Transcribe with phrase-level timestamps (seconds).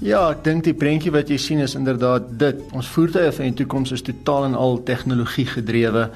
[0.00, 2.60] Ja, ek dink die prentjie wat jy sien is inderdaad dit.
[2.72, 6.06] Ons voertuie van die toekoms is totaal en al tegnologie gedrewe.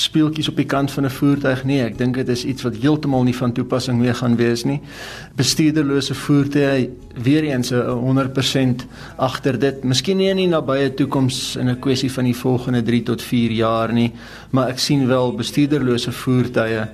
[0.00, 1.82] Speeltjies op die kant van 'n voertuig nie.
[1.82, 4.80] Ek dink dit is iets wat heeltemal nie van toepassing meer gaan wees nie.
[5.36, 6.90] Bestuurderlose voertuie
[7.22, 8.86] weer eens 'n 100%
[9.16, 9.84] agter dit.
[9.84, 13.50] Miskien nie in die nabye toekoms in 'n kwessie van die volgende 3 tot 4
[13.50, 14.12] jaar nie,
[14.50, 16.88] maar ek sien wel bestuurderlose voertuie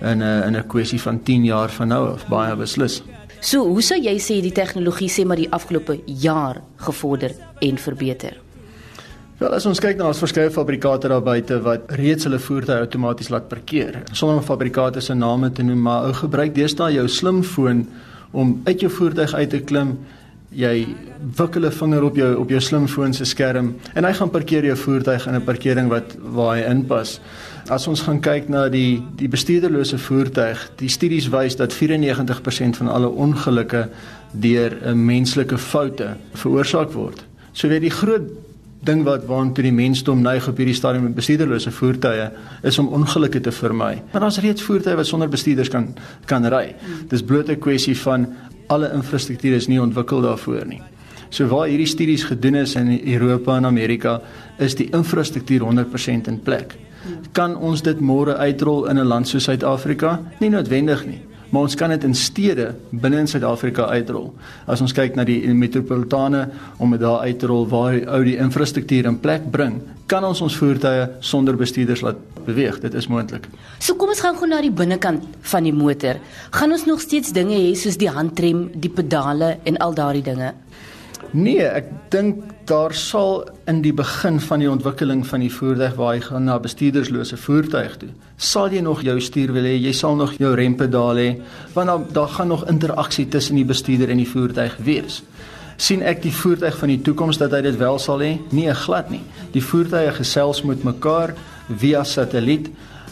[0.00, 3.02] in 'n in 'n kwessie van 10 jaar van nou af baie beslis.
[3.40, 8.34] So, hoe sou jy sê die tegnologie sê maar die afgelope jaar gevorder en verbeter?
[9.38, 13.30] Wel, as ons kyk na ons verskeie fabrikate daar buite wat reeds hulle voertuie outomaties
[13.30, 14.00] laat parkeer.
[14.10, 17.84] Sonder om fabrikate se name te noem, maar ou gebruik deesdae jou slimfoon
[18.34, 19.94] om uit jou voertuig uit te klim.
[20.50, 20.88] Jy
[21.38, 24.76] wikkel 'n vinger op jou op jou slimfoon se skerm en hy gaan parkeer jou
[24.76, 27.20] voertuig in 'n parkering wat waar hy inpas.
[27.68, 32.88] As ons gaan kyk na die die bestuurderlose voertuig, die studies wys dat 94% van
[32.88, 33.90] alle ongelukke
[34.32, 37.24] deur 'n menslike foute veroorsaak word.
[37.52, 38.24] So weet die groot
[38.80, 42.30] ding wat waantoe die mensdom neig op hierdie stadium met bestuurderlose voertuie
[42.62, 44.02] is om ongelukke te vermy.
[44.12, 45.94] Maar daar's reeds voertuie wat sonder bestuurders kan
[46.24, 46.74] kan ry.
[47.08, 48.26] Dis bloot 'n kwessie van
[48.68, 50.82] alle infrastruktuur is nie ontwikkel daarvoor nie.
[51.28, 54.20] So waar hierdie studies gedoen is in Europa en Amerika,
[54.58, 56.78] is die infrastruktuur 100% in plek.
[57.32, 60.20] Kan ons dit môre uitrol in 'n land soos Suid-Afrika?
[60.40, 64.32] Nie noodwendig nie maar ons kan dit in stede binne in Suid-Afrika uitrol.
[64.68, 66.44] As ons kyk na die metropolitane
[66.76, 70.24] om dit daar uit te rol waar die ou die infrastruktuur in plek bring, kan
[70.28, 72.80] ons ons voertuie sonder bestuurders laat beweeg.
[72.84, 73.48] Dit is moontlik.
[73.80, 76.20] So kom ons gaan gou na die binnekant van die motor.
[76.52, 80.52] Gaan ons nog steeds dinge hê soos die handrem, die pedale en al daardie dinge?
[81.36, 86.14] Nee, ek dink daar sal in die begin van die ontwikkeling van die voertuig waar
[86.16, 90.16] jy gaan na bestuurderslose voertuig toe, sal jy nog jou stuur wil hê, jy sal
[90.16, 91.28] nog jou rempedaal hê,
[91.74, 95.22] want daar, daar gaan nog interaksie tussen die bestuurder en die voertuig wees.
[95.78, 98.32] sien ek die voertuig van die toekoms dat hy dit wel sal hê?
[98.50, 99.20] Nee, glad nie.
[99.54, 101.36] Die voertuie gesels met mekaar
[101.68, 102.66] via satelliet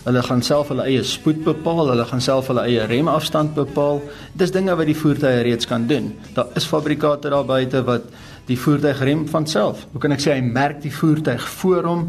[0.07, 3.99] Hulle gaan self hulle eie spoed bepaal, hulle gaan self hulle eie remafstand bepaal.
[4.39, 6.13] Dis dinge wat die voertuie reeds kan doen.
[6.37, 8.07] Daar is fabrikate daar buite wat
[8.47, 9.83] die voertuig rem van self.
[9.91, 12.05] Hoe kan ek sê hy merk die voertuig voor hom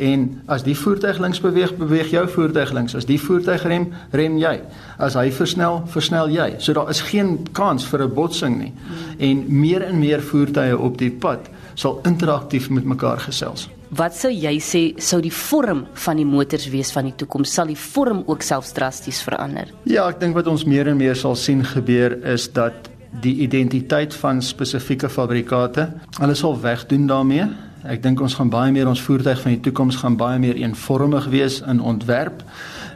[0.00, 2.94] en as die voertuig links beweeg, beweeg jou voertuig links.
[2.94, 4.54] As die voertuig rem, rem jy.
[5.02, 6.52] As hy versnel, versnel jy.
[6.62, 8.72] So daar is geen kans vir 'n botsing nie.
[9.18, 13.68] En meer en meer voertuie op die pad sal interaktief met mekaar gesels.
[13.90, 17.50] Wat sou jy sê sou die vorm van die motors wees van die toekoms?
[17.50, 19.72] Sal die vorm ook selfs drasties verander?
[19.90, 22.86] Ja, ek dink wat ons meer en meer sal sien gebeur is dat
[23.24, 25.88] die identiteit van spesifieke fabrikate,
[26.20, 27.48] hulle sal wegdoen daarmee.
[27.88, 31.26] Ek dink ons gaan baie meer ons voertuig van die toekoms gaan baie meer eenvormig
[31.32, 32.44] wees in ontwerp.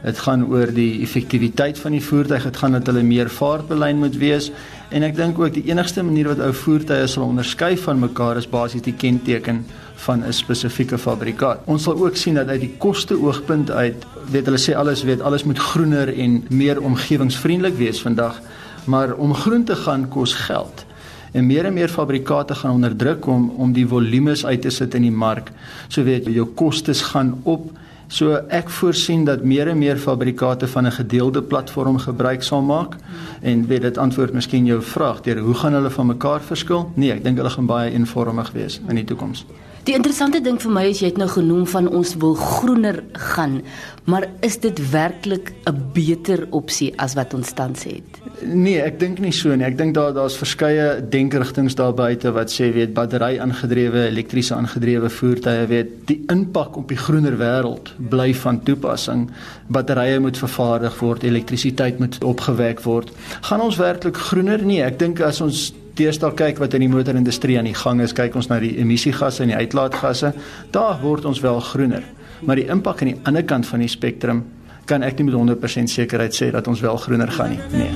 [0.05, 4.17] Dit gaan oor die effektiwiteit van die voertuig, dit gaan dat hulle meer vaartbelyn moet
[4.21, 4.51] wees
[4.93, 8.45] en ek dink ook die enigste manier wat ou voertuie sal onderskei van mekaar is
[8.45, 9.63] basies die kenteken
[10.05, 11.65] van 'n spesifieke fabrikaat.
[11.65, 15.21] Ons sal ook sien dat uit die koste oogpunt uit, weet hulle sê alles weet
[15.21, 18.41] alles moet groener en meer omgewingsvriendelik wees vandag,
[18.85, 20.85] maar om groen te gaan kos geld.
[21.31, 24.93] En meer en meer fabrikate gaan onder druk om om die volumes uit te sit
[24.93, 25.51] in die mark.
[25.87, 27.71] So weet jy jou kostes gaan op.
[28.07, 32.95] So ek voorsien dat meer en meer fabrikate van 'n gedeelde platform gebruik sal maak.
[33.41, 36.91] En weet dit antwoord miskien jou vraag deur hoe gaan hulle van mekaar verskil?
[36.95, 39.45] Nee, ek dink hulle gaan baie eenvormig wees in die toekoms.
[39.85, 43.03] Die interessante ding vir my is jy het nou genoem van ons wil groener
[43.35, 43.59] gaan,
[44.09, 48.17] maar is dit werklik 'n beter opsie as wat ons tans het?
[48.41, 49.65] Nee, ek dink nie so nie.
[49.65, 55.09] Ek dink daar daar's verskeie denkerigtinge daar buite wat sê weet battery aangedrewe, elektriese aangedrewe
[55.09, 59.29] voertuie weet die impak op die groener wêreld bly van toepassing.
[59.67, 63.11] Batterye moet vervaardig word, elektrisiteit moet opgewek word.
[63.41, 64.65] Gaan ons werklik groener?
[64.65, 68.13] Nee, ek dink as ons deesdae kyk wat in die motorindustrie aan die gang is,
[68.15, 70.33] kyk ons na die emissiegasse en die uitlaatgasse,
[70.75, 72.03] daar word ons wel groener.
[72.45, 74.43] Maar die impak aan die ander kant van die spektrum
[74.85, 77.61] kan ek nie met 100% sekerheid sê dat ons wel groener gaan nie.
[77.71, 77.91] Nee.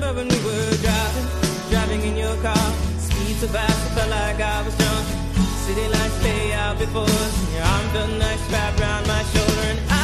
[5.70, 9.99] City lights stay out before arms done nice wrapped around my shoulder.